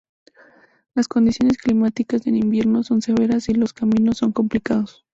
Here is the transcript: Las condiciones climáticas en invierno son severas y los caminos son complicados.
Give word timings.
Las 0.95 1.07
condiciones 1.07 1.59
climáticas 1.59 2.25
en 2.25 2.35
invierno 2.35 2.81
son 2.81 3.03
severas 3.03 3.47
y 3.49 3.53
los 3.53 3.71
caminos 3.71 4.17
son 4.17 4.31
complicados. 4.31 5.05